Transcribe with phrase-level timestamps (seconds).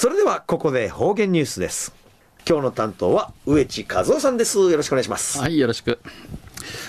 [0.00, 1.92] それではここで方言ニュースです。
[2.48, 4.58] 今日の担当は植地和夫さんです。
[4.58, 5.38] よろしくお願いします。
[5.38, 5.98] はいよろしく。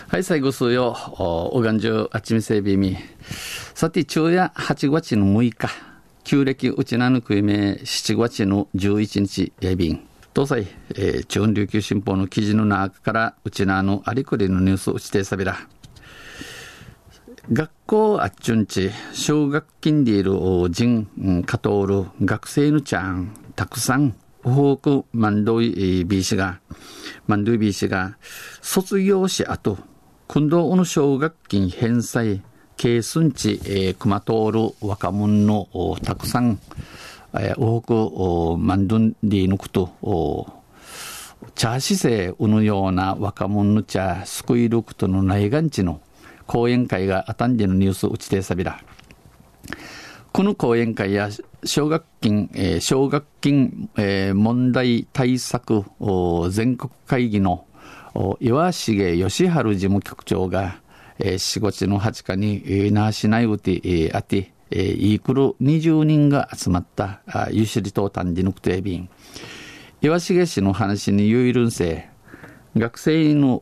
[0.07, 0.95] はい最後数よ。
[1.51, 2.95] おがんじゅうあちみせびみ。
[3.75, 5.67] さて昼夜8月の6日。
[6.23, 10.07] 旧暦うちなぬくいめ7月の11日やびん。
[10.33, 15.57] 東西、えー、中央琉球新報の記事の中からうちなのありくりのニュースをしてさびら。
[17.49, 20.33] 学校あっちゅんち、小学金でいる
[20.69, 21.07] 人、
[21.45, 26.59] かとおる学生のちゃん、たくさん、多くマンドイビー氏が、
[27.25, 28.17] マンドイビー氏が、
[28.61, 29.79] 卒業し後、
[30.27, 32.43] 今度の奨学金返済、
[32.77, 36.59] 計寸地、えー、熊通る若者のたくさん、
[37.33, 40.61] えー、多くマンドンディのこと、
[41.55, 46.01] 茶姿勢うぬような若者の茶、救いることのないがんちの、
[46.51, 48.81] 講演会があたんでのニュース打ちてさびら。
[50.33, 51.29] この講演会や
[51.63, 55.85] 奨学金、えー、奨学金、えー、問題対策
[56.49, 57.65] 全国会議の
[58.41, 60.81] 岩重義治事務局長が、
[61.19, 69.09] えー、4月の20日に、えー、那覇市内うて、えー、あて、えー、イークル20人が集まったゆしりと単じぬくとえびん。
[70.01, 72.09] 岩重氏の話にゆいるんせ、
[72.75, 73.61] 学生の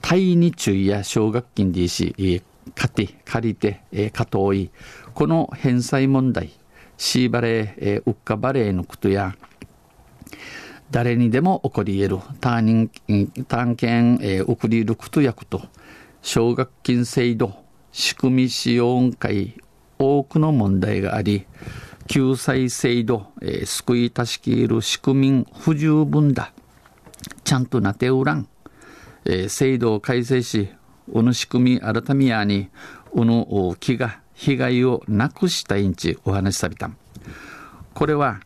[0.00, 2.42] 対日中や奨学金でし、
[2.74, 4.70] 買って借りて、えー、加藤い
[5.12, 6.50] この返済問題
[6.96, 9.36] シーバレー、えー、ウッカバレーのことや
[10.90, 12.90] 誰にでも起こり得る単人
[13.48, 15.62] 単件、えー、送りることやこと
[16.22, 17.54] 奨学金制度
[17.92, 19.54] 仕組み使用会
[19.98, 21.46] 多くの問題があり
[22.06, 26.52] 救済制度、えー、救い助ける仕組み不十分だ。
[27.44, 28.46] ちゃんとなておらん。
[29.24, 30.68] えー、制度を改正し、
[31.08, 32.68] うぬ仕組み改めやに、
[33.12, 33.46] うぬ
[33.78, 36.96] 木が被害をなくしたいんちお話しさびたん。
[37.94, 38.40] これは、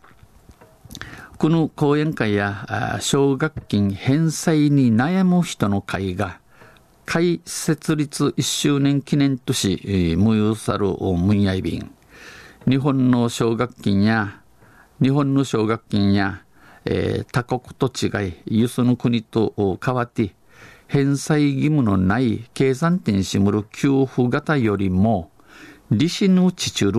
[1.37, 6.39] この講演会や奨学金返済に悩む人の会が、
[7.05, 11.91] 会設立1周年記念とし、えー、無有さるムンヤイビン。
[12.67, 14.41] 日本の奨学金や、
[15.01, 16.43] 日本の奨学金や、
[16.85, 20.35] えー、他国と違い、輸出の国と変わって、
[20.89, 25.29] 返済義務のない計算点しむる給付型よりも、
[25.91, 26.91] 利子のちちる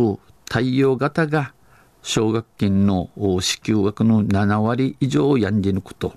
[0.49, 1.53] 対応型が
[2.01, 6.15] 奨学金の支給額の7割以上をやんじ抜くと。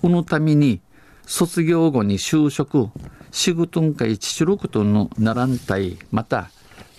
[0.00, 0.80] このために、
[1.26, 2.88] 卒業後に就職、
[3.30, 6.48] 仕事んかいちちゅることのならんたい、また、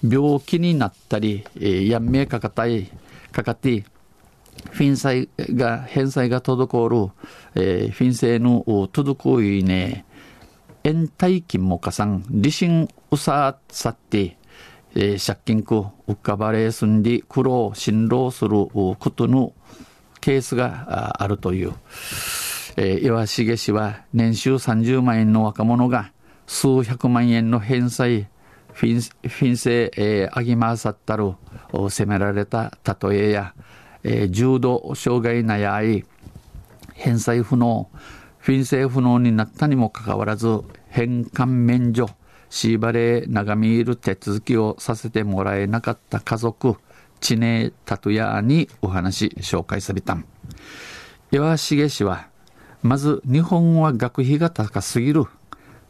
[0.08, 2.88] 病気になったり、えー、やんめかかたい、
[3.32, 3.84] かかって、
[4.72, 7.12] 返済が、返済が滞る、
[7.56, 10.06] えー、フィンセの滞いね、
[10.84, 14.38] 延滞金も加算、利心うささって、
[14.96, 19.54] えー、借金く、うかばれすんで苦労、辛労することの
[20.22, 21.74] ケースがあるという。
[22.80, 26.12] えー、岩重氏は年収30万円の若者が
[26.46, 28.28] 数百万円の返済、
[28.72, 31.34] フィンフィンセ、えー、あぎまさったる、
[31.90, 33.54] 責められた例えや、
[34.10, 36.06] えー、重度障害なやい、
[36.94, 37.90] 返済不能、
[38.40, 42.10] フィン制不能になったにもかかわらず、返還免除、
[42.50, 46.78] シーバレー長見いる手続きをさせてもらえなかった家族、
[47.20, 50.18] 知ネタトヤにお話紹介された。
[51.32, 52.30] 岩重氏は、
[52.82, 55.26] まず日本は学費が高すぎる。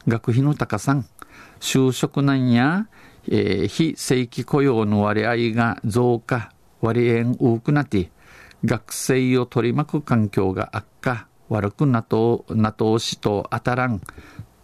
[0.08, 1.06] 学費の高さん、
[1.60, 2.88] 就職難や、
[3.30, 6.52] えー、非正規雇用の割合が増加、
[6.82, 8.12] 割合多くなって、
[8.66, 14.02] 学生を取り巻く環境が悪化、悪くなと、なとしと当たらん、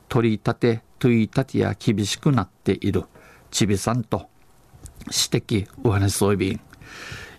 [0.09, 3.03] 取り立て、問い立てや厳しくなっている、
[3.51, 4.27] ちびさんと、
[5.05, 6.61] 指摘、お話そういびん。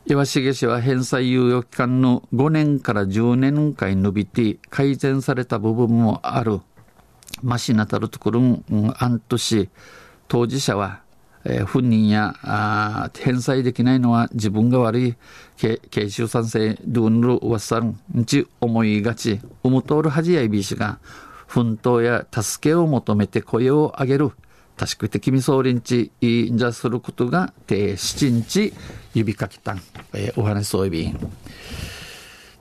[0.07, 6.61] 岩重氏は返済猶予期間の5年から10年間伸びて改善された部分もある。
[7.43, 8.63] ましなたるところも、
[8.99, 9.71] あんとし、
[10.29, 11.04] 当事者は
[11.45, 15.15] えー、本人やあ返済できないのは自分が悪い
[15.57, 20.99] 慶州賛成ドゥンルワッサンち思いがちうむとおるはじやいびしが
[21.47, 24.33] 奮闘や助けを求めて声を上げる
[24.77, 28.73] 確か的み総連地いんじゃすることが定七日
[29.15, 29.81] 指かけたん、
[30.15, 31.33] えー、お話そういびん。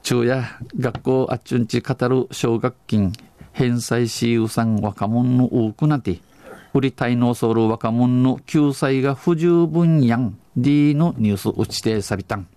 [0.04, 0.44] 昼夜
[0.78, 3.14] 学校あっちゅんち語る奨学金
[3.54, 6.20] 返済しゆうさん若者の多くなって
[6.74, 10.38] 売り滞納する若者の救済が不十分やん。
[10.58, 12.48] D のニュース打ちてさびたん。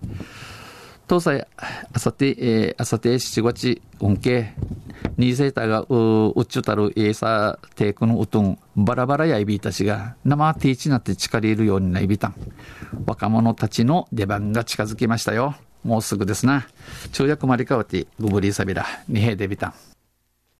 [1.08, 1.46] 東西、
[1.92, 4.54] あさて、えー、あさて7月、運慶、
[5.16, 12.34] ニーセーターがう、うっちゅたるエーサーテイクのうとん、バラバラやいびたちが、生ティーチなって力入れるようにないびたん。
[13.06, 15.54] 若者たちの出番が近づきましたよ。
[15.84, 16.66] もうすぐですな。
[17.12, 19.95] 昼夜まりかわて、ぐぶりさびら、にへでびたん。